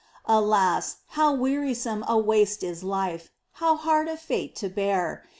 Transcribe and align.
Alas, 0.25 0.97
how 1.09 1.31
wearisome 1.31 2.03
a 2.07 2.17
waste 2.17 2.63
is 2.63 2.83
life! 2.83 3.29
How 3.61 3.75
hard 3.75 4.07
a 4.07 4.17
fate 4.17 4.55
to 4.55 4.67
bear 4.67 5.25